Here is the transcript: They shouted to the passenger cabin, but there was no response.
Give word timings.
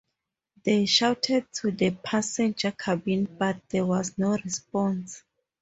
They 0.63 0.87
shouted 0.87 1.45
to 1.53 1.69
the 1.69 1.91
passenger 1.91 2.71
cabin, 2.71 3.25
but 3.37 3.61
there 3.69 3.85
was 3.85 4.17
no 4.17 4.31
response. 4.31 5.21